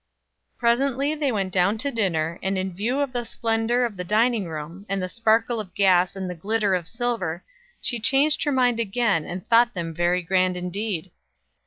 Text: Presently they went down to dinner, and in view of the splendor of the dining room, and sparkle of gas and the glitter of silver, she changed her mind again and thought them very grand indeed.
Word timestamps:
Presently 0.57 1.13
they 1.13 1.31
went 1.31 1.53
down 1.53 1.77
to 1.77 1.91
dinner, 1.91 2.39
and 2.41 2.57
in 2.57 2.73
view 2.73 3.01
of 3.01 3.13
the 3.13 3.23
splendor 3.23 3.85
of 3.85 3.97
the 3.97 4.03
dining 4.03 4.45
room, 4.45 4.83
and 4.89 5.07
sparkle 5.11 5.59
of 5.59 5.75
gas 5.75 6.15
and 6.15 6.27
the 6.27 6.33
glitter 6.33 6.73
of 6.73 6.87
silver, 6.87 7.43
she 7.79 7.99
changed 7.99 8.43
her 8.43 8.51
mind 8.51 8.79
again 8.79 9.25
and 9.25 9.47
thought 9.47 9.75
them 9.75 9.93
very 9.93 10.23
grand 10.23 10.57
indeed. 10.57 11.11